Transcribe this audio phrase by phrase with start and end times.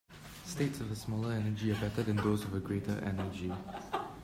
[0.45, 3.51] States with a smaller energy are better than those with a greater energy.